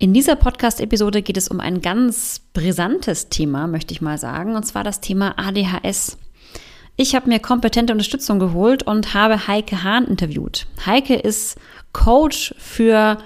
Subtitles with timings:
[0.00, 4.62] In dieser Podcast-Episode geht es um ein ganz brisantes Thema, möchte ich mal sagen, und
[4.62, 6.18] zwar das Thema ADHS.
[6.96, 10.68] Ich habe mir kompetente Unterstützung geholt und habe Heike Hahn interviewt.
[10.86, 11.58] Heike ist
[11.92, 13.18] Coach für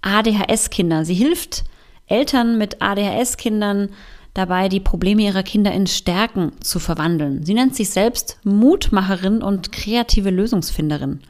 [0.00, 1.04] ADHS-Kinder.
[1.04, 1.64] Sie hilft
[2.06, 3.90] Eltern mit ADHS-Kindern
[4.32, 7.44] dabei, die Probleme ihrer Kinder in Stärken zu verwandeln.
[7.44, 11.20] Sie nennt sich selbst Mutmacherin und kreative Lösungsfinderin.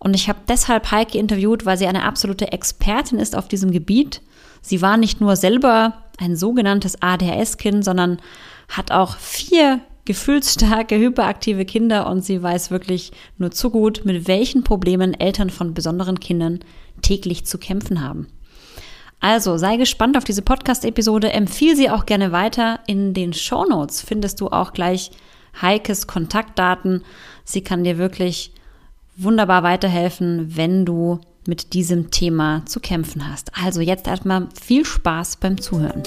[0.00, 4.22] Und ich habe deshalb Heike interviewt, weil sie eine absolute Expertin ist auf diesem Gebiet.
[4.62, 8.18] Sie war nicht nur selber ein sogenanntes ADHS-Kind, sondern
[8.68, 14.64] hat auch vier gefühlsstarke, hyperaktive Kinder und sie weiß wirklich nur zu gut, mit welchen
[14.64, 16.60] Problemen Eltern von besonderen Kindern
[17.02, 18.26] täglich zu kämpfen haben.
[19.20, 22.80] Also sei gespannt auf diese Podcast-Episode, empfiehl sie auch gerne weiter.
[22.86, 25.10] In den Show Notes findest du auch gleich
[25.60, 27.04] Heikes Kontaktdaten.
[27.44, 28.54] Sie kann dir wirklich
[29.16, 33.50] wunderbar weiterhelfen, wenn du mit diesem Thema zu kämpfen hast.
[33.54, 36.02] Also jetzt erstmal viel Spaß beim Zuhören.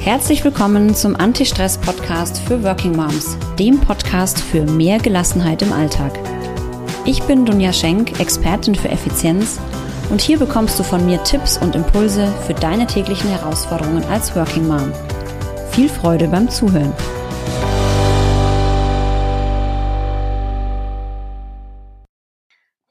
[0.00, 6.18] Herzlich willkommen zum Anti-Stress-Podcast für Working Moms, dem Podcast für mehr Gelassenheit im Alltag.
[7.04, 9.60] Ich bin Dunja Schenk, Expertin für Effizienz
[10.10, 14.66] und hier bekommst du von mir Tipps und Impulse für deine täglichen Herausforderungen als Working
[14.66, 14.92] Mom.
[15.70, 16.92] Viel Freude beim Zuhören.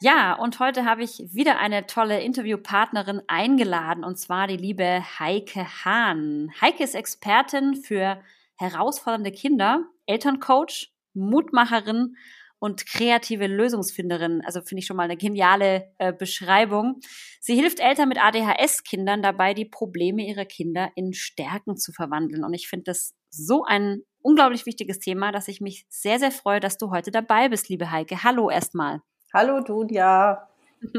[0.04, 5.86] Ja, und heute habe ich wieder eine tolle Interviewpartnerin eingeladen, und zwar die liebe Heike
[5.86, 6.52] Hahn.
[6.59, 8.20] Heike ist Expertin für
[8.58, 12.16] herausfordernde Kinder, Elterncoach, Mutmacherin
[12.62, 14.44] und kreative Lösungsfinderin.
[14.45, 17.00] Also finde ich schon mal eine geniale äh, Beschreibung.
[17.40, 22.44] Sie hilft Eltern mit ADHS-Kindern dabei, die Probleme ihrer Kinder in Stärken zu verwandeln.
[22.44, 26.59] Und ich finde das so ein unglaublich wichtiges Thema, dass ich mich sehr, sehr freue,
[26.59, 28.23] dass du heute dabei bist, liebe Heike.
[28.23, 29.02] Hallo erstmal.
[29.34, 30.48] Hallo Dunja.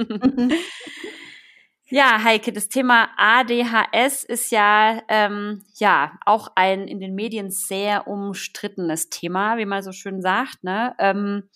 [1.95, 8.09] Ja, Heike, das Thema ADHS ist ja, ähm, ja auch ein in den Medien sehr
[8.09, 10.65] umstrittenes Thema, wie man so schön sagt.
[10.65, 10.95] Ne?
[10.99, 11.51] Ähm,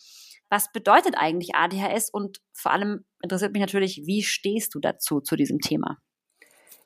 [0.50, 5.36] was bedeutet eigentlich ADHS und vor allem interessiert mich natürlich, wie stehst du dazu, zu
[5.36, 5.96] diesem Thema?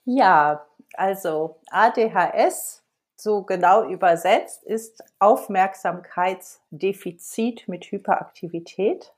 [0.05, 2.85] Ja, also ADHS,
[3.17, 9.13] so genau übersetzt, ist Aufmerksamkeitsdefizit mit Hyperaktivität,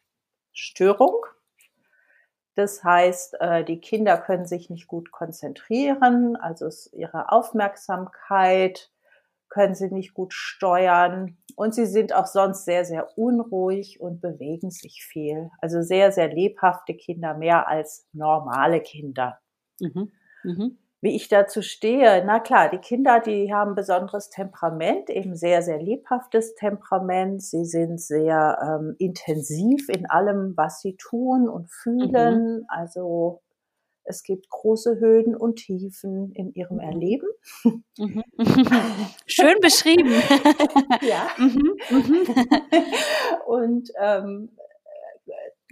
[0.55, 1.23] Störung.
[2.55, 8.91] Das heißt, äh, die Kinder können sich nicht gut konzentrieren, also ihre Aufmerksamkeit
[9.49, 14.71] können sie nicht gut steuern und sie sind auch sonst sehr, sehr unruhig und bewegen
[14.71, 15.51] sich viel.
[15.61, 19.39] Also sehr, sehr lebhafte Kinder, mehr als normale Kinder.
[19.81, 20.13] Mhm.
[20.45, 22.25] Mhm wie ich dazu stehe.
[22.25, 27.43] Na klar, die Kinder, die haben besonderes Temperament, eben sehr, sehr lebhaftes Temperament.
[27.43, 32.59] Sie sind sehr ähm, intensiv in allem, was sie tun und fühlen.
[32.59, 32.65] Mhm.
[32.69, 33.43] Also
[34.05, 36.83] es gibt große Höhen und Tiefen in ihrem mhm.
[36.83, 37.29] Erleben.
[37.99, 38.23] Mhm.
[39.27, 40.13] Schön beschrieben.
[41.03, 41.27] ja.
[41.39, 42.27] Mhm.
[43.47, 44.51] und ähm,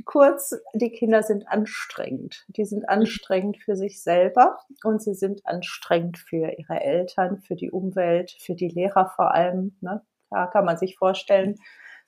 [0.05, 2.45] kurz, die Kinder sind anstrengend.
[2.49, 7.71] Die sind anstrengend für sich selber und sie sind anstrengend für ihre Eltern, für die
[7.71, 9.77] Umwelt, für die Lehrer vor allem.
[9.81, 10.03] Ne?
[10.31, 11.57] Da kann man sich vorstellen,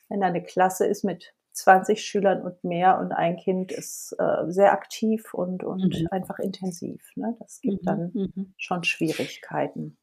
[0.09, 4.51] wenn da eine Klasse ist mit 20 Schülern und mehr und ein Kind ist äh,
[4.51, 6.09] sehr aktiv und, und mhm.
[6.11, 7.11] einfach intensiv.
[7.17, 7.37] Ne?
[7.41, 7.87] Das gibt mhm.
[7.87, 8.55] dann mhm.
[8.57, 9.99] schon Schwierigkeiten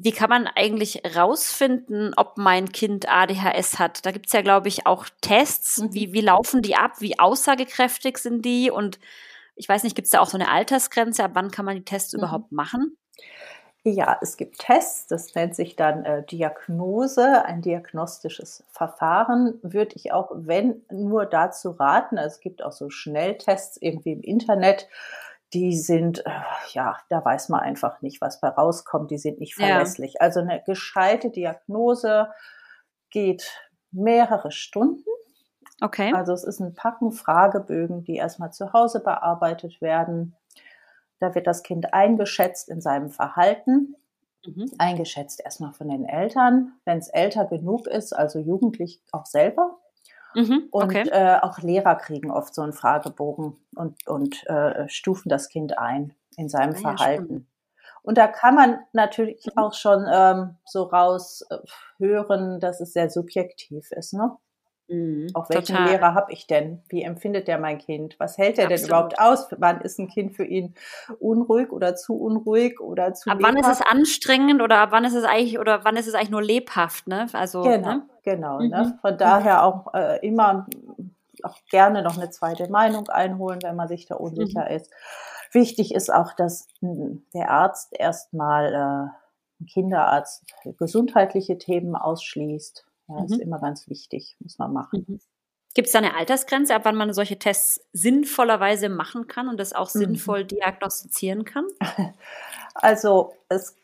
[0.00, 4.06] wie kann man eigentlich rausfinden, ob mein Kind ADHS hat?
[4.06, 5.78] Da gibt's ja, glaube ich, auch Tests.
[5.78, 5.94] Mhm.
[5.94, 7.00] Wie, wie laufen die ab?
[7.00, 8.70] Wie aussagekräftig sind die?
[8.70, 8.98] Und
[9.56, 11.24] ich weiß nicht, gibt's da auch so eine Altersgrenze?
[11.24, 12.20] Ab wann kann man die Tests mhm.
[12.20, 12.96] überhaupt machen?
[13.84, 19.58] Ja, es gibt Tests, das nennt sich dann äh, Diagnose, ein diagnostisches Verfahren.
[19.62, 22.18] Würde ich auch, wenn, nur dazu raten.
[22.18, 24.88] Also es gibt auch so Schnelltests irgendwie im Internet
[25.52, 26.30] die sind, äh,
[26.72, 29.10] ja, da weiß man einfach nicht, was bei rauskommt.
[29.10, 30.14] Die sind nicht verlässlich.
[30.14, 30.20] Ja.
[30.20, 32.28] Also eine gescheite Diagnose
[33.10, 33.50] geht
[33.90, 35.04] mehrere Stunden.
[35.80, 36.12] Okay.
[36.12, 40.36] Also es ist ein Packen Fragebögen, die erstmal zu Hause bearbeitet werden.
[41.20, 43.96] Da wird das Kind eingeschätzt in seinem Verhalten.
[44.44, 44.70] Mhm.
[44.78, 46.72] Eingeschätzt erstmal von den Eltern.
[46.84, 49.78] Wenn es älter genug ist, also jugendlich auch selber,
[50.38, 51.00] Mhm, okay.
[51.00, 55.78] Und äh, auch Lehrer kriegen oft so einen Fragebogen und, und äh, stufen das Kind
[55.78, 57.34] ein in seinem ah, Verhalten.
[57.34, 57.58] Ja,
[58.02, 59.52] und da kann man natürlich mhm.
[59.56, 61.56] auch schon ähm, so raus äh,
[61.98, 64.14] hören, dass es sehr subjektiv ist.
[64.14, 64.36] Ne?
[64.88, 65.90] Mhm, Auch welchen total.
[65.90, 66.82] Lehrer habe ich denn?
[66.88, 68.16] Wie empfindet der mein Kind?
[68.18, 69.48] Was hält er denn überhaupt aus?
[69.58, 70.74] Wann ist ein Kind für ihn
[71.20, 73.54] unruhig oder zu unruhig oder zu Ab lebhaft?
[73.54, 76.30] wann ist es anstrengend oder ab wann ist es eigentlich oder wann ist es eigentlich
[76.30, 77.06] nur lebhaft?
[77.06, 77.26] Ne?
[77.34, 78.02] Also genau, ne?
[78.22, 78.60] genau.
[78.60, 78.68] Mhm.
[78.68, 78.98] Ne?
[79.02, 80.66] Von daher auch äh, immer
[81.42, 84.76] auch gerne noch eine zweite Meinung einholen, wenn man sich da unsicher mhm.
[84.76, 84.90] ist.
[85.52, 90.44] Wichtig ist auch, dass hm, der Arzt erstmal äh, ein Kinderarzt
[90.78, 93.24] gesundheitliche Themen ausschließt ja, mhm.
[93.24, 95.04] ist immer ganz wichtig, muss man machen.
[95.08, 95.20] Mhm.
[95.74, 99.72] Gibt es da eine Altersgrenze, ab wann man solche Tests sinnvollerweise machen kann und das
[99.72, 99.98] auch mhm.
[100.00, 101.66] sinnvoll diagnostizieren kann?
[102.80, 103.74] Also es,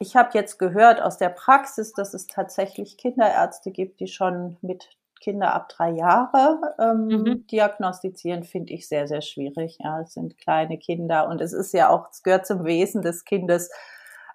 [0.00, 4.88] ich habe jetzt gehört aus der Praxis, dass es tatsächlich Kinderärzte gibt, die schon mit
[5.20, 7.46] Kinder ab drei Jahre ähm, mhm.
[7.46, 9.78] diagnostizieren, finde ich sehr, sehr schwierig.
[9.80, 13.24] Ja, es sind kleine Kinder und es ist ja auch, es gehört zum Wesen des
[13.24, 13.70] Kindes,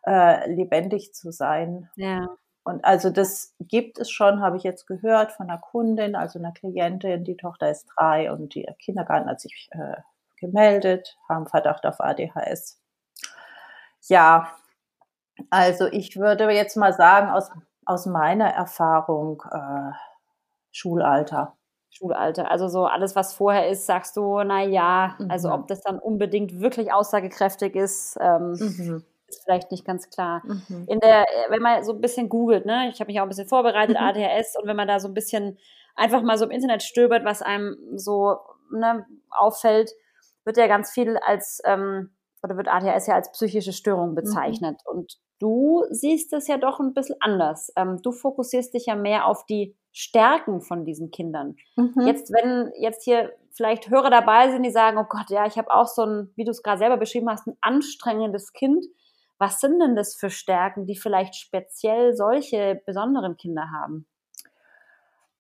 [0.06, 1.90] äh, lebendig zu sein.
[1.96, 2.30] Ja.
[2.64, 6.52] Und also das gibt es schon, habe ich jetzt gehört von einer Kundin, also einer
[6.52, 9.96] Klientin, die Tochter ist drei und die Kindergarten hat sich äh,
[10.38, 12.80] gemeldet, haben Verdacht auf ADHS.
[14.08, 14.52] Ja,
[15.50, 17.50] also ich würde jetzt mal sagen, aus,
[17.86, 19.92] aus meiner Erfahrung, äh,
[20.72, 21.58] Schulalter.
[21.90, 22.50] Schulalter.
[22.50, 25.56] Also so alles, was vorher ist, sagst du, na ja, also mhm.
[25.56, 28.18] ob das dann unbedingt wirklich aussagekräftig ist.
[28.22, 30.42] Ähm, mhm ist vielleicht nicht ganz klar.
[30.46, 30.86] Mhm.
[30.88, 33.48] In der, wenn man so ein bisschen googelt, ne, ich habe mich auch ein bisschen
[33.48, 34.06] vorbereitet, mhm.
[34.06, 35.58] ADHS, und wenn man da so ein bisschen
[35.96, 38.38] einfach mal so im Internet stöbert, was einem so
[38.72, 39.92] ne, auffällt,
[40.46, 42.12] wird ja ganz viel als, ähm,
[42.44, 44.16] oder wird ADHS ja als psychische Störung mhm.
[44.16, 44.80] bezeichnet.
[44.86, 44.98] Mhm.
[44.98, 47.72] Und du siehst es ja doch ein bisschen anders.
[47.76, 51.56] Ähm, du fokussierst dich ja mehr auf die Stärken von diesen Kindern.
[51.76, 52.08] Mhm.
[52.08, 55.72] Jetzt, wenn jetzt hier vielleicht Hörer dabei sind, die sagen, oh Gott, ja, ich habe
[55.72, 58.86] auch so ein, wie du es gerade selber beschrieben hast, ein anstrengendes Kind.
[59.42, 64.06] Was sind denn das für Stärken, die vielleicht speziell solche besonderen Kinder haben?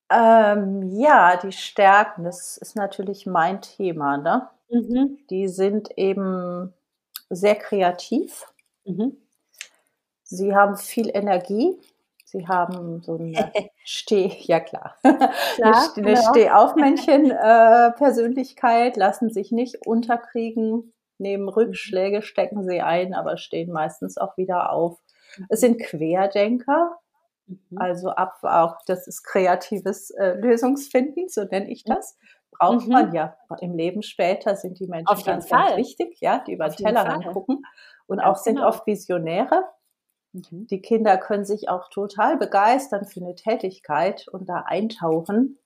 [0.09, 4.17] Ähm, ja, die Stärken, das ist natürlich mein Thema.
[4.17, 4.49] Ne?
[4.71, 5.19] Mhm.
[5.29, 6.73] Die sind eben
[7.29, 8.51] sehr kreativ.
[8.85, 9.17] Mhm.
[10.23, 11.79] Sie haben viel Energie.
[12.25, 13.51] Sie haben so eine
[13.83, 15.31] Steh, ja klar, klar
[15.61, 16.31] eine, eine genau.
[16.31, 24.35] Stehaufmännchen-Persönlichkeit, äh, lassen sich nicht unterkriegen, nehmen Rückschläge, stecken sie ein, aber stehen meistens auch
[24.37, 24.99] wieder auf.
[25.49, 26.97] Es sind Querdenker,
[27.47, 27.77] mhm.
[27.77, 32.17] also ab auch, das ist kreatives äh, Lösungsfinden, so nenne ich das.
[32.51, 32.93] Braucht mhm.
[32.93, 36.67] man ja im Leben später, sind die Menschen Auf ganz, ganz wichtig, ja, die über
[36.67, 37.63] den Tellerrand gucken
[38.07, 38.67] und ganz auch sind genau.
[38.67, 39.63] oft Visionäre.
[40.33, 40.67] Mhm.
[40.67, 45.57] Die Kinder können sich auch total begeistern für eine Tätigkeit und da eintauchen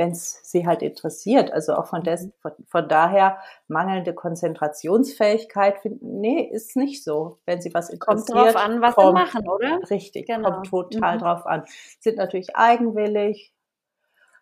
[0.00, 1.52] wenn es sie halt interessiert.
[1.52, 2.32] Also auch von, des, mhm.
[2.40, 3.36] von, von daher
[3.68, 7.38] mangelnde Konzentrationsfähigkeit, finden, nee, ist nicht so.
[7.44, 8.34] Wenn sie was interessiert.
[8.34, 9.78] Kommt drauf an, was kommt, sie machen, oder?
[9.90, 10.52] Richtig, genau.
[10.52, 11.20] kommt total mhm.
[11.20, 11.64] drauf an.
[12.00, 13.52] Sind natürlich eigenwillig,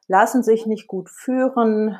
[0.06, 1.98] lassen sich nicht gut führen.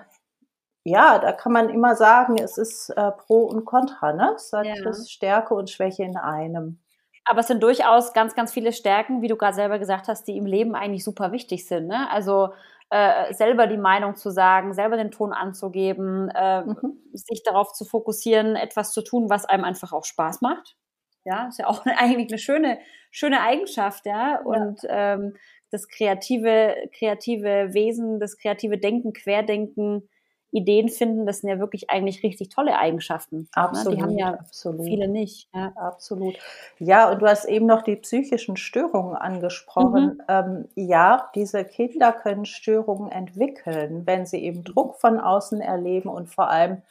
[0.85, 4.35] Ja, da kann man immer sagen, es ist äh, Pro und Contra, ne?
[4.37, 4.93] Es hat ja.
[4.93, 6.79] Stärke und Schwäche in einem.
[7.25, 10.37] Aber es sind durchaus ganz, ganz viele Stärken, wie du gerade selber gesagt hast, die
[10.37, 11.89] im Leben eigentlich super wichtig sind.
[11.89, 12.11] Ne?
[12.11, 12.55] Also
[12.91, 16.99] äh, selber die Meinung zu sagen, selber den Ton anzugeben, äh, mhm.
[17.13, 20.77] sich darauf zu fokussieren, etwas zu tun, was einem einfach auch Spaß macht.
[21.25, 22.79] Ja, ist ja auch eigentlich eine schöne,
[23.11, 24.41] schöne Eigenschaft, ja.
[24.43, 25.15] Und ja.
[25.15, 25.35] Ähm,
[25.71, 30.09] das kreative, kreative Wesen, das kreative Denken, Querdenken,
[30.51, 33.49] Ideen finden, das sind ja wirklich eigentlich richtig tolle Eigenschaften.
[33.53, 33.91] Absolut.
[33.91, 33.97] Ne?
[33.97, 34.87] Die haben ja absolut.
[34.87, 35.49] viele nicht.
[35.55, 35.73] Ja.
[35.77, 36.37] Absolut.
[36.79, 40.05] Ja, und du hast eben noch die psychischen Störungen angesprochen.
[40.05, 40.23] Mhm.
[40.29, 46.29] Ähm, ja, diese Kinder können Störungen entwickeln, wenn sie eben Druck von außen erleben und
[46.29, 46.83] vor allem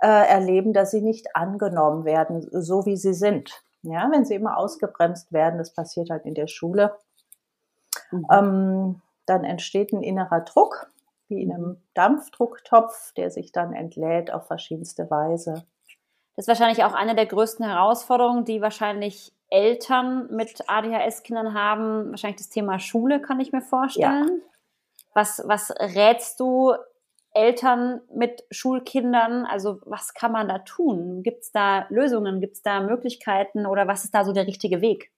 [0.00, 3.62] äh, erleben, dass sie nicht angenommen werden, so wie sie sind.
[3.82, 6.96] Ja, wenn sie immer ausgebremst werden, das passiert halt in der Schule,
[8.12, 8.26] mhm.
[8.30, 10.90] ähm, dann entsteht ein innerer Druck
[11.28, 15.64] wie in einem Dampfdrucktopf, der sich dann entlädt auf verschiedenste Weise.
[16.36, 22.10] Das ist wahrscheinlich auch eine der größten Herausforderungen, die wahrscheinlich Eltern mit ADHS-Kindern haben.
[22.10, 24.42] Wahrscheinlich das Thema Schule, kann ich mir vorstellen.
[24.42, 24.50] Ja.
[25.14, 26.74] Was, was rätst du
[27.34, 29.46] Eltern mit Schulkindern?
[29.46, 31.22] Also was kann man da tun?
[31.22, 32.40] Gibt es da Lösungen?
[32.40, 33.66] Gibt es da Möglichkeiten?
[33.66, 35.12] Oder was ist da so der richtige Weg?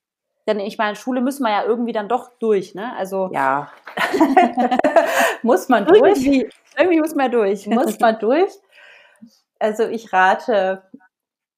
[0.47, 2.95] Denn ich meine, Schule müssen wir ja irgendwie dann doch durch, ne?
[2.97, 3.73] Also ja,
[5.43, 6.01] muss man durch.
[6.01, 6.49] Irgendwie,
[6.79, 7.67] irgendwie muss man durch.
[7.67, 8.53] Muss man durch.
[9.59, 10.83] Also ich rate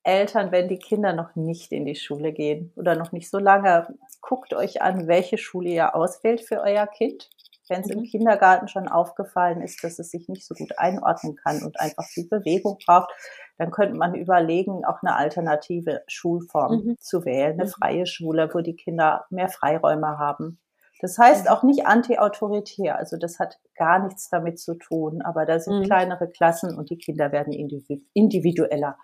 [0.05, 3.95] Eltern, wenn die Kinder noch nicht in die Schule gehen oder noch nicht so lange,
[4.23, 7.29] guckt euch an, welche Schule ihr auswählt für euer Kind.
[7.69, 7.99] Wenn es mhm.
[7.99, 12.05] im Kindergarten schon aufgefallen ist, dass es sich nicht so gut einordnen kann und einfach
[12.05, 13.11] viel Bewegung braucht,
[13.59, 16.97] dann könnte man überlegen, auch eine alternative Schulform mhm.
[16.99, 17.71] zu wählen, eine mhm.
[17.71, 20.59] freie Schule, wo die Kinder mehr Freiräume haben.
[21.01, 25.61] Das heißt auch nicht anti-autoritär, also das hat gar nichts damit zu tun, aber da
[25.61, 25.85] sind mhm.
[25.85, 28.99] kleinere Klassen und die Kinder werden individueller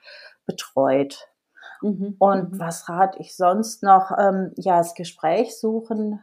[0.45, 1.29] betreut.
[1.83, 2.17] Mhm.
[2.19, 2.59] Und mhm.
[2.59, 4.11] was rate ich sonst noch?
[4.19, 6.21] Ähm, ja, das Gespräch suchen, mhm.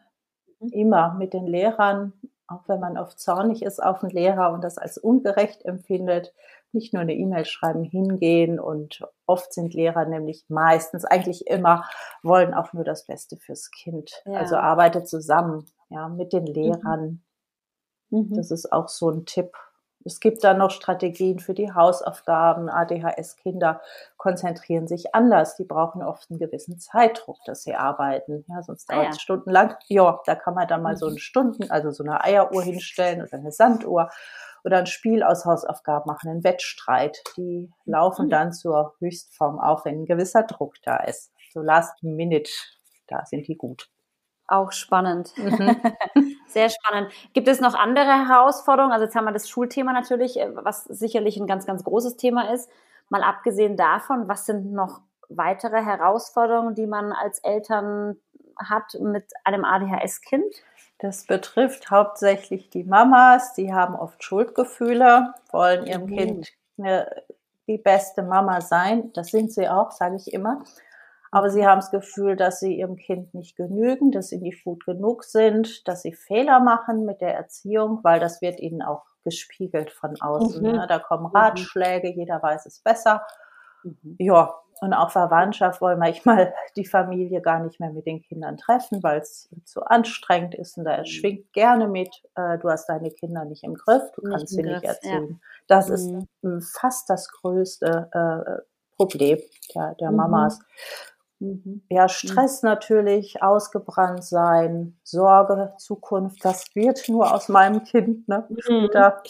[0.71, 2.13] Immer mit den Lehrern,
[2.47, 6.33] auch wenn man oft zornig ist auf den Lehrer und das als ungerecht empfindet,
[6.73, 11.85] nicht nur eine E-Mail schreiben, hingehen und oft sind Lehrer nämlich meistens, eigentlich immer,
[12.23, 14.21] wollen auch nur das Beste fürs Kind.
[14.25, 14.39] Ja.
[14.39, 16.53] Also arbeite zusammen, ja, mit den mhm.
[16.53, 17.23] Lehrern.
[18.09, 18.33] Mhm.
[18.35, 19.51] Das ist auch so ein Tipp.
[20.05, 22.69] Es gibt dann noch Strategien für die Hausaufgaben.
[22.69, 23.81] ADHS-Kinder
[24.17, 25.55] konzentrieren sich anders.
[25.55, 28.45] Die brauchen oft einen gewissen Zeitdruck, dass sie arbeiten.
[28.47, 29.21] Ja, sonst ah, dauert es ja.
[29.21, 29.75] stundenlang.
[29.87, 31.11] Ja, da kann man dann mal so mhm.
[31.11, 34.09] eine Stunden, also so eine Eieruhr hinstellen oder eine Sanduhr
[34.63, 37.21] oder ein Spiel aus Hausaufgaben machen, einen Wettstreit.
[37.37, 38.29] Die laufen mhm.
[38.29, 41.31] dann zur Höchstform auf, wenn ein gewisser Druck da ist.
[41.53, 42.51] So Last Minute,
[43.07, 43.89] da sind die gut.
[44.51, 45.31] Auch spannend.
[45.37, 45.77] Mhm.
[46.47, 47.09] Sehr spannend.
[47.31, 48.91] Gibt es noch andere Herausforderungen?
[48.91, 52.53] Also jetzt haben wir das Schulthema natürlich, äh, was sicherlich ein ganz, ganz großes Thema
[52.53, 52.69] ist.
[53.07, 58.17] Mal abgesehen davon, was sind noch weitere Herausforderungen, die man als Eltern
[58.57, 60.53] hat mit einem ADHS-Kind?
[60.99, 66.17] Das betrifft hauptsächlich die Mamas, die haben oft Schuldgefühle, wollen ihrem mhm.
[66.17, 67.23] Kind eine,
[67.67, 69.13] die beste Mama sein.
[69.13, 70.61] Das sind sie auch, sage ich immer.
[71.31, 74.85] Aber sie haben das Gefühl, dass sie ihrem Kind nicht genügen, dass sie nicht gut
[74.85, 79.91] genug sind, dass sie Fehler machen mit der Erziehung, weil das wird ihnen auch gespiegelt
[79.91, 80.61] von außen.
[80.61, 80.71] Mhm.
[80.71, 80.85] Ne?
[80.89, 81.35] Da kommen mhm.
[81.35, 82.19] Ratschläge, mhm.
[82.19, 83.25] jeder weiß es besser.
[83.83, 84.17] Mhm.
[84.19, 89.01] Ja, und auch Verwandtschaft wollen manchmal die Familie gar nicht mehr mit den Kindern treffen,
[89.01, 90.77] weil es zu anstrengend ist.
[90.77, 91.05] Und da mhm.
[91.05, 94.63] schwingt gerne mit, äh, du hast deine Kinder nicht im Griff, du nicht kannst sie
[94.63, 95.39] Griff, nicht erziehen.
[95.39, 95.47] Ja.
[95.67, 96.27] Das mhm.
[96.41, 98.61] ist fast das größte äh,
[98.97, 99.39] Problem
[99.73, 100.17] der, der mhm.
[100.17, 100.59] Mamas.
[101.41, 101.81] Mhm.
[101.89, 108.27] Ja, Stress natürlich, ausgebrannt sein, Sorge, Zukunft, das wird nur aus meinem Kind.
[108.27, 108.47] Ne?
[108.49, 109.21] Mhm, klar,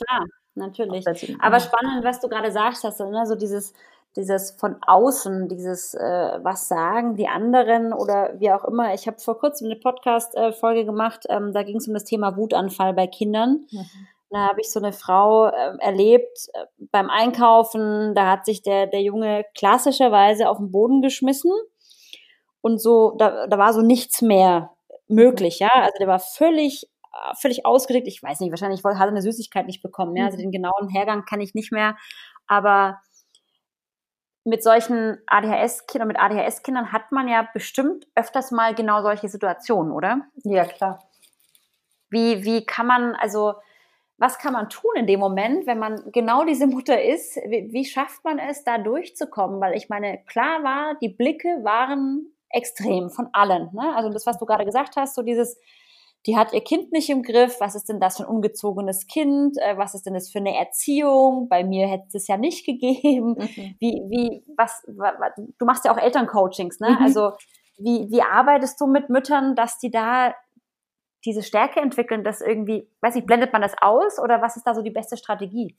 [0.55, 1.07] natürlich.
[1.41, 3.25] Aber spannend, was du gerade sagst, hast, ne?
[3.25, 3.73] so dieses
[4.17, 8.93] dieses von außen, dieses äh, was sagen die anderen oder wie auch immer.
[8.93, 12.93] Ich habe vor kurzem eine Podcast-Folge gemacht, ähm, da ging es um das Thema Wutanfall
[12.93, 13.65] bei Kindern.
[13.71, 13.85] Mhm.
[14.29, 18.87] Da habe ich so eine Frau äh, erlebt äh, beim Einkaufen, da hat sich der,
[18.87, 21.51] der Junge klassischerweise auf den Boden geschmissen
[22.61, 24.71] und so, da, da war so nichts mehr
[25.07, 25.69] möglich, ja.
[25.73, 26.87] Also der war völlig
[27.39, 28.07] völlig ausgedickt.
[28.07, 30.15] Ich weiß nicht, wahrscheinlich hat er eine Süßigkeit nicht bekommen.
[30.15, 30.25] Ja?
[30.25, 30.43] Also mhm.
[30.43, 31.97] den genauen Hergang kann ich nicht mehr.
[32.47, 33.01] Aber
[34.43, 40.21] mit solchen ADHS-Kindern, mit ADHS-Kindern hat man ja bestimmt öfters mal genau solche Situationen, oder?
[40.43, 41.03] Ja, klar.
[42.09, 43.53] Wie, wie kann man, also,
[44.17, 47.37] was kann man tun in dem Moment, wenn man genau diese Mutter ist?
[47.47, 49.61] Wie, wie schafft man es, da durchzukommen?
[49.61, 53.69] Weil ich meine, klar war, die Blicke waren extrem von allen.
[53.73, 53.95] Ne?
[53.95, 55.57] Also das, was du gerade gesagt hast, so dieses,
[56.25, 59.57] die hat ihr Kind nicht im Griff, was ist denn das für ein ungezogenes Kind,
[59.57, 63.35] äh, was ist denn das für eine Erziehung, bei mir hätte es ja nicht gegeben,
[63.37, 63.75] mhm.
[63.79, 66.97] wie, wie, was, du machst ja auch Elterncoachings, ne, mhm.
[67.03, 67.31] also
[67.77, 70.35] wie, wie arbeitest du mit Müttern, dass die da
[71.25, 74.73] diese Stärke entwickeln, dass irgendwie, weiß ich, blendet man das aus oder was ist da
[74.73, 75.75] so die beste Strategie?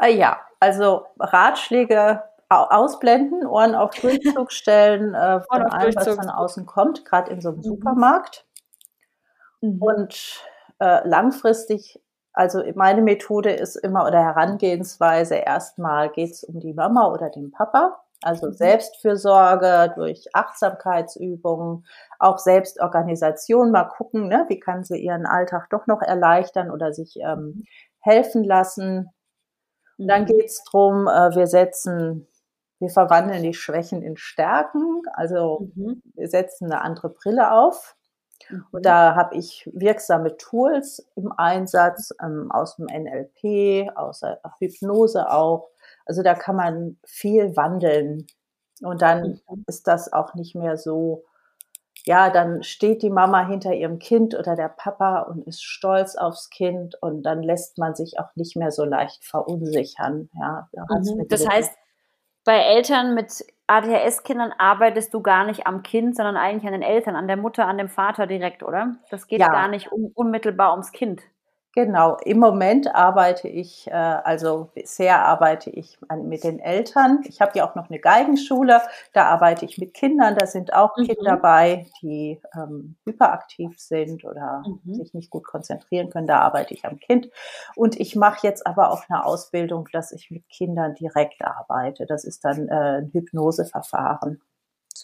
[0.00, 2.22] Äh, ja, also Ratschläge
[2.62, 7.50] ausblenden, Ohren auf Durchzug stellen, äh, von allem, was von außen kommt, gerade in so
[7.50, 7.62] einem mhm.
[7.62, 8.46] Supermarkt.
[9.60, 9.82] Mhm.
[9.82, 10.42] Und
[10.78, 12.00] äh, langfristig,
[12.32, 17.50] also meine Methode ist immer oder Herangehensweise, erstmal geht es um die Mama oder den
[17.50, 18.00] Papa.
[18.22, 18.54] Also mhm.
[18.54, 21.84] Selbstfürsorge durch Achtsamkeitsübungen,
[22.18, 27.16] auch Selbstorganisation, mal gucken, ne, wie kann sie ihren Alltag doch noch erleichtern oder sich
[27.16, 27.64] ähm, mhm.
[28.00, 29.10] helfen lassen.
[29.98, 32.26] Und dann geht's drum, äh, wir setzen,
[32.84, 36.02] wir verwandeln die Schwächen in Stärken, also mhm.
[36.14, 37.96] wir setzen eine andere Brille auf.
[38.50, 38.82] Und mhm.
[38.82, 45.70] da habe ich wirksame Tools im Einsatz ähm, aus dem NLP, aus der Hypnose auch.
[46.04, 48.26] Also da kann man viel wandeln.
[48.82, 49.64] Und dann mhm.
[49.66, 51.24] ist das auch nicht mehr so,
[52.04, 56.50] ja, dann steht die Mama hinter ihrem Kind oder der Papa und ist stolz aufs
[56.50, 60.28] Kind und dann lässt man sich auch nicht mehr so leicht verunsichern.
[60.38, 61.26] Ja, mhm.
[61.30, 61.72] Das heißt,
[62.44, 67.16] bei Eltern mit ADHS-Kindern arbeitest du gar nicht am Kind, sondern eigentlich an den Eltern,
[67.16, 68.96] an der Mutter, an dem Vater direkt, oder?
[69.10, 69.48] Das geht ja.
[69.48, 71.22] gar nicht un unmittelbar ums Kind.
[71.76, 77.24] Genau, im Moment arbeite ich, äh, also bisher arbeite ich mit den Eltern.
[77.26, 78.80] Ich habe ja auch noch eine Geigenschule,
[79.12, 81.06] da arbeite ich mit Kindern, da sind auch mhm.
[81.06, 84.94] Kinder dabei, die ähm, hyperaktiv sind oder mhm.
[84.94, 87.28] sich nicht gut konzentrieren können, da arbeite ich am Kind.
[87.74, 92.06] Und ich mache jetzt aber auch eine Ausbildung, dass ich mit Kindern direkt arbeite.
[92.06, 94.40] Das ist dann äh, ein Hypnoseverfahren.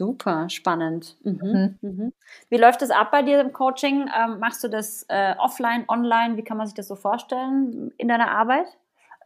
[0.01, 1.19] Super, spannend.
[1.25, 1.41] Mhm.
[1.43, 1.79] Mhm.
[1.83, 2.13] mhm.
[2.49, 4.09] Wie läuft das ab bei dir im Coaching?
[4.19, 6.39] Ähm, machst du das äh, offline, online?
[6.39, 8.65] Wie kann man sich das so vorstellen in deiner Arbeit?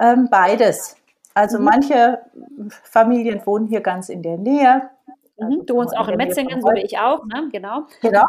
[0.00, 0.97] Ähm, beides.
[1.33, 1.64] Also mhm.
[1.66, 2.19] manche
[2.83, 4.90] Familien wohnen hier ganz in der Nähe.
[5.37, 5.45] Mhm.
[5.45, 7.49] Also du wohnst auch in Metzingen, so wie ich auch, ne?
[7.52, 7.87] Genau.
[8.00, 8.26] Genau.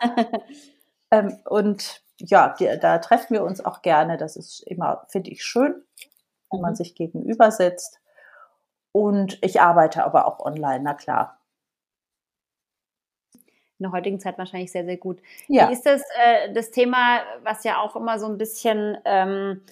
[1.10, 4.16] ähm, und ja, die, da treffen wir uns auch gerne.
[4.16, 5.74] Das ist immer, finde ich, schön,
[6.50, 6.76] wenn man mhm.
[6.76, 8.00] sich gegenüber sitzt.
[8.94, 11.40] Und ich arbeite aber auch online, na klar.
[13.78, 15.20] In der heutigen Zeit wahrscheinlich sehr, sehr gut.
[15.48, 15.68] Ja.
[15.68, 19.62] Wie ist das, äh, das Thema, was ja auch immer so ein bisschen ähm,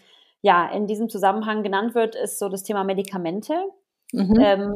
[0.40, 3.54] ja, in diesem Zusammenhang genannt wird, ist so das Thema Medikamente.
[4.12, 4.40] Mhm.
[4.40, 4.74] Ähm,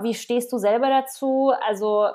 [0.00, 1.52] wie stehst du selber dazu?
[1.66, 2.08] Also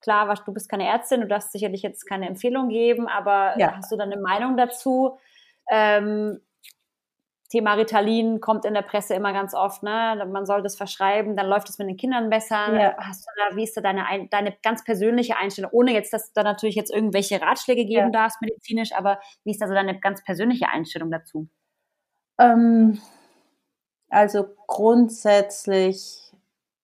[0.00, 3.74] klar, du bist keine Ärztin, du darfst sicherlich jetzt keine Empfehlung geben, aber ja.
[3.76, 5.18] hast du dann eine Meinung dazu?
[5.68, 6.40] Ähm,
[7.48, 10.26] Thema Ritalin kommt in der Presse immer ganz oft, ne?
[10.30, 12.74] Man soll das verschreiben, dann läuft es mit den Kindern besser.
[12.74, 12.96] Ja.
[12.98, 15.70] Hast du da, wie ist da deine, deine ganz persönliche Einstellung?
[15.72, 18.10] Ohne jetzt, dass du da natürlich jetzt irgendwelche Ratschläge geben ja.
[18.10, 21.48] darfst, medizinisch, aber wie ist da so deine ganz persönliche Einstellung dazu?
[22.38, 23.00] Ähm,
[24.08, 26.32] also grundsätzlich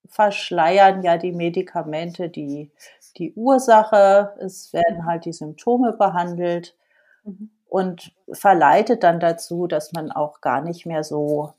[0.08, 2.70] verschleiern ja die Medikamente die,
[3.16, 4.34] die Ursache.
[4.38, 6.76] Es werden halt die Symptome behandelt.
[7.24, 11.54] Mhm und verleitet dann dazu, dass man auch gar nicht mehr so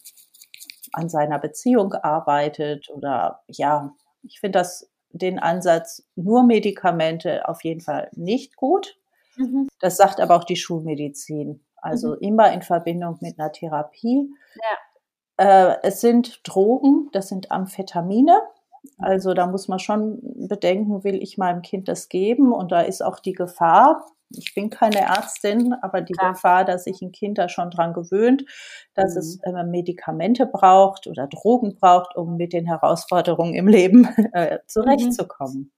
[0.92, 7.82] an seiner Beziehung arbeitet oder ja, ich finde das den Ansatz nur Medikamente auf jeden
[7.82, 8.96] Fall nicht gut.
[9.38, 9.68] Mhm.
[9.80, 11.64] Das sagt aber auch die Schulmedizin.
[11.78, 12.18] Also mhm.
[12.22, 14.30] immer in Verbindung mit einer Therapie.
[15.38, 15.72] Ja.
[15.72, 18.40] Äh, es sind Drogen, das sind Amphetamine.
[19.00, 22.54] Also da muss man schon bedenken, will ich meinem Kind das geben?
[22.54, 24.06] Und da ist auch die Gefahr,
[24.38, 26.34] ich bin keine Ärztin, aber die Klar.
[26.34, 28.44] Gefahr, dass sich ein Kind da schon dran gewöhnt,
[28.94, 29.20] dass mhm.
[29.20, 35.72] es äh, Medikamente braucht oder Drogen braucht, um mit den Herausforderungen im Leben äh, zurechtzukommen.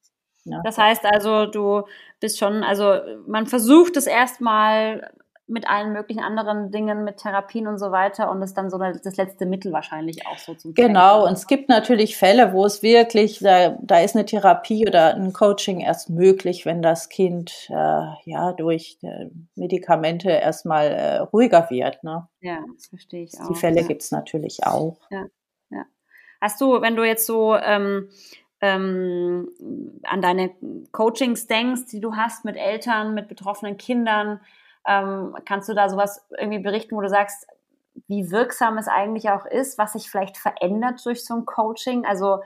[0.46, 0.52] Mhm.
[0.52, 0.62] Ja.
[0.64, 1.84] Das heißt also, du
[2.20, 5.12] bist schon, also man versucht es erstmal
[5.48, 9.16] mit allen möglichen anderen Dingen, mit Therapien und so weiter und ist dann so das
[9.16, 13.40] letzte Mittel wahrscheinlich auch so zum Genau, und es gibt natürlich Fälle, wo es wirklich,
[13.40, 18.54] da, da ist eine Therapie oder ein Coaching erst möglich, wenn das Kind äh, ja
[18.54, 22.04] durch äh, Medikamente erstmal äh, ruhiger wird.
[22.04, 22.28] Ne?
[22.42, 23.48] Ja, das verstehe ich auch.
[23.48, 23.88] Die Fälle ja.
[23.88, 24.98] gibt es natürlich auch.
[25.12, 25.26] Ja,
[25.69, 25.86] ja.
[26.41, 28.10] Hast du, wenn du jetzt so ähm,
[28.62, 29.50] ähm,
[30.02, 30.56] an deine
[30.91, 34.39] Coachings denkst, die du hast mit Eltern, mit betroffenen Kindern,
[34.88, 37.48] ähm, kannst du da sowas irgendwie berichten, wo du sagst,
[38.08, 42.06] wie wirksam es eigentlich auch ist, was sich vielleicht verändert durch so ein Coaching?
[42.06, 42.41] Also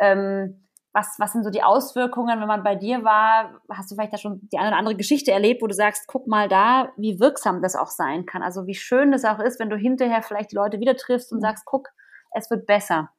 [0.00, 3.60] ähm, was, was sind so die Auswirkungen, wenn man bei dir war?
[3.70, 6.26] Hast du vielleicht da schon die eine oder andere Geschichte erlebt, wo du sagst, guck
[6.26, 8.42] mal da, wie wirksam das auch sein kann?
[8.42, 11.38] Also wie schön das auch ist, wenn du hinterher vielleicht die Leute wieder triffst und
[11.38, 11.42] mhm.
[11.42, 11.88] sagst, guck,
[12.32, 13.10] es wird besser.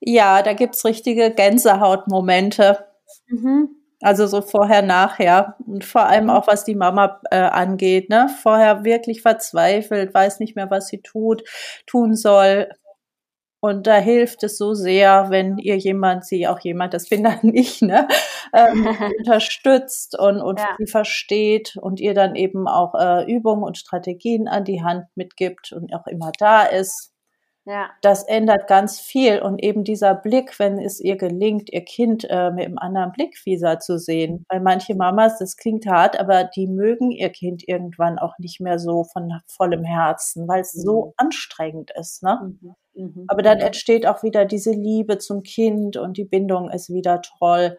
[0.00, 2.86] Ja, da gibt's richtige Gänsehautmomente.
[3.28, 3.70] Mhm.
[4.00, 5.56] Also so vorher, nachher.
[5.66, 8.10] Und vor allem auch, was die Mama äh, angeht.
[8.10, 8.28] Ne?
[8.42, 11.42] Vorher wirklich verzweifelt, weiß nicht mehr, was sie tut,
[11.86, 12.68] tun soll.
[13.64, 17.54] Und da hilft es so sehr, wenn ihr jemand, sie auch jemand, das bin dann
[17.54, 18.06] ich, ne,
[18.52, 18.86] ähm,
[19.20, 20.76] unterstützt und, und ja.
[20.78, 25.72] sie versteht und ihr dann eben auch äh, Übungen und Strategien an die Hand mitgibt
[25.72, 27.13] und auch immer da ist.
[27.66, 27.90] Ja.
[28.02, 29.40] Das ändert ganz viel.
[29.40, 33.78] Und eben dieser Blick, wenn es ihr gelingt, ihr Kind äh, mit einem anderen Blickvisa
[33.78, 34.44] zu sehen.
[34.48, 38.78] Weil manche Mamas, das klingt hart, aber die mögen ihr Kind irgendwann auch nicht mehr
[38.78, 40.80] so von vollem Herzen, weil es mhm.
[40.80, 42.22] so anstrengend ist.
[42.22, 42.56] Ne?
[42.60, 42.74] Mhm.
[42.94, 43.24] Mhm.
[43.28, 47.78] Aber dann entsteht auch wieder diese Liebe zum Kind und die Bindung ist wieder toll.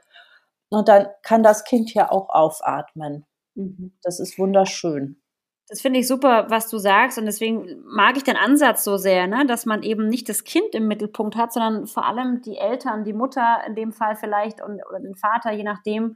[0.69, 3.25] Und dann kann das Kind ja auch aufatmen.
[3.53, 3.93] Mhm.
[4.01, 5.21] Das ist wunderschön.
[5.67, 7.17] Das finde ich super, was du sagst.
[7.17, 9.45] Und deswegen mag ich den Ansatz so sehr, ne?
[9.47, 13.13] dass man eben nicht das Kind im Mittelpunkt hat, sondern vor allem die Eltern, die
[13.13, 16.15] Mutter in dem Fall vielleicht und, oder den Vater, je nachdem,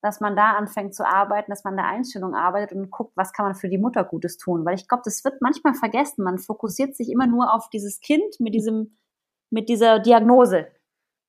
[0.00, 3.32] dass man da anfängt zu arbeiten, dass man in der Einstellung arbeitet und guckt, was
[3.32, 4.64] kann man für die Mutter Gutes tun.
[4.64, 6.22] Weil ich glaube, das wird manchmal vergessen.
[6.22, 8.96] Man fokussiert sich immer nur auf dieses Kind mit diesem,
[9.50, 10.68] mit dieser Diagnose.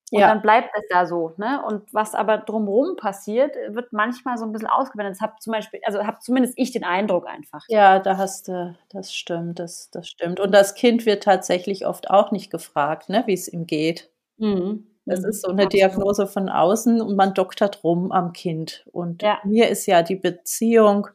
[0.10, 0.28] Und ja.
[0.30, 1.62] dann bleibt es da so, ne?
[1.66, 5.16] Und was aber drumherum passiert, wird manchmal so ein bisschen ausgeblendet.
[5.16, 7.64] Das habe zum Beispiel, also habe zumindest ich den Eindruck einfach.
[7.68, 10.40] Ja, da hast du, das stimmt, das, das stimmt.
[10.40, 14.10] Und das Kind wird tatsächlich oft auch nicht gefragt, ne, wie es ihm geht.
[14.38, 14.88] Mhm.
[15.06, 18.86] Das ist so eine Diagnose von außen und man doktert rum am Kind.
[18.92, 19.40] Und ja.
[19.46, 21.08] mir ist ja die Beziehung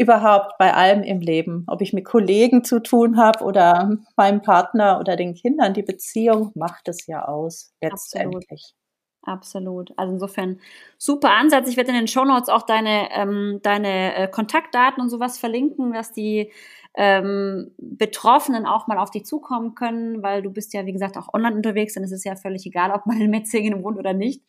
[0.00, 4.98] überhaupt bei allem im Leben, ob ich mit Kollegen zu tun habe oder meinem Partner
[4.98, 8.74] oder den Kindern, die Beziehung macht es ja aus, letztendlich.
[9.22, 9.92] Absolut.
[9.98, 10.58] Also insofern
[10.96, 11.68] super Ansatz.
[11.68, 15.92] Ich werde in den Show Notes auch deine, ähm, deine äh, Kontaktdaten und sowas verlinken,
[15.92, 16.50] dass die
[16.94, 21.34] ähm, Betroffenen auch mal auf dich zukommen können, weil du bist ja, wie gesagt, auch
[21.34, 24.42] online unterwegs, dann ist es ja völlig egal, ob man in Metzingen wohnt oder nicht.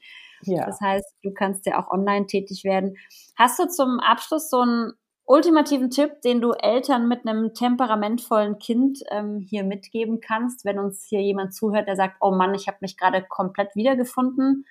[0.44, 0.66] Ja.
[0.66, 2.96] Das heißt, du kannst ja auch online tätig werden.
[3.36, 4.94] Hast du zum Abschluss so einen
[5.26, 11.06] ultimativen Tipp, den du Eltern mit einem temperamentvollen Kind ähm, hier mitgeben kannst, wenn uns
[11.08, 14.66] hier jemand zuhört, der sagt, oh Mann, ich habe mich gerade komplett wiedergefunden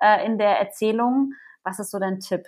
[0.00, 1.32] äh, in der Erzählung.
[1.62, 2.46] Was ist so dein Tipp?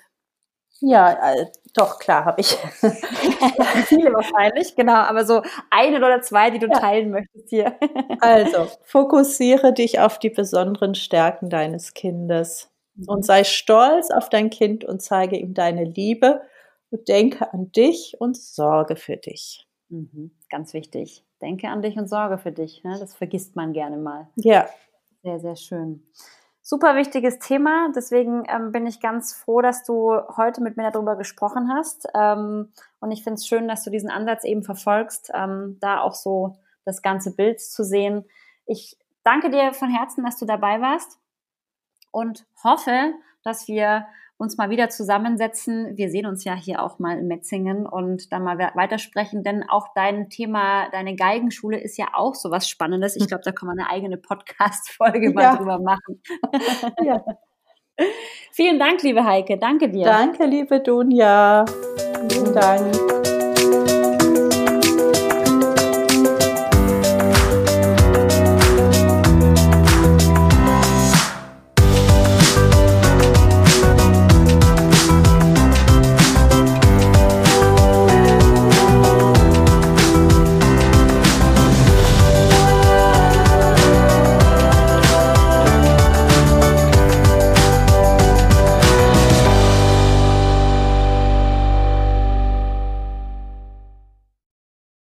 [0.80, 2.56] Ja, äh, doch, klar, habe ich.
[3.86, 6.78] Viele wahrscheinlich, genau, aber so eine oder zwei, die du ja.
[6.78, 7.76] teilen möchtest hier.
[8.20, 12.68] also, fokussiere dich auf die besonderen Stärken deines Kindes
[13.06, 16.42] und sei stolz auf dein Kind und zeige ihm deine Liebe
[16.98, 19.68] denke an dich und sorge für dich.
[19.88, 20.32] Mhm.
[20.50, 21.24] Ganz wichtig.
[21.40, 22.84] Denke an dich und sorge für dich.
[22.84, 22.96] Ne?
[22.98, 24.28] Das vergisst man gerne mal.
[24.36, 24.68] Ja.
[25.22, 26.02] Sehr, sehr schön
[26.62, 27.90] super wichtiges Thema.
[27.94, 32.08] Deswegen ähm, bin ich ganz froh, dass du heute mit mir darüber gesprochen hast.
[32.14, 36.14] Ähm, und ich finde es schön, dass du diesen Ansatz eben verfolgst, ähm, da auch
[36.14, 38.24] so das ganze Bild zu sehen.
[38.64, 41.18] Ich danke dir von Herzen, dass du dabei warst
[42.12, 44.06] und hoffe, dass wir
[44.42, 45.96] uns mal wieder zusammensetzen.
[45.96, 49.88] Wir sehen uns ja hier auch mal in Metzingen und dann mal weitersprechen, denn auch
[49.94, 53.16] dein Thema, deine Geigenschule ist ja auch so was Spannendes.
[53.16, 55.56] Ich glaube, da kann man eine eigene Podcast-Folge mal ja.
[55.56, 56.20] drüber machen.
[57.04, 57.24] ja.
[58.50, 59.58] Vielen Dank, liebe Heike.
[59.58, 60.04] Danke dir.
[60.04, 61.64] Danke, liebe Dunja.
[62.28, 63.21] Vielen Dank.